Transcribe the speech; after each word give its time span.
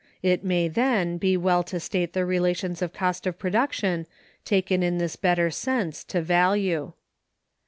It 0.23 0.43
may, 0.43 0.67
then, 0.67 1.19
be 1.19 1.37
well 1.37 1.61
to 1.61 1.79
state 1.79 2.13
the 2.13 2.25
relations 2.25 2.81
of 2.81 2.91
cost 2.91 3.27
of 3.27 3.37
production, 3.37 4.07
taken 4.43 4.81
in 4.81 4.97
this 4.97 5.15
better 5.15 5.51
sense, 5.51 6.03
to 6.05 6.23
value. 6.23 6.93